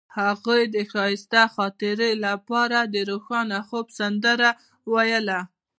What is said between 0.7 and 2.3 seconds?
د ښایسته خاطرو